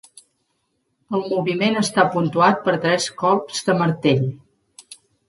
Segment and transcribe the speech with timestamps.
[1.17, 4.25] El moviment està puntuat per tres colps de martell.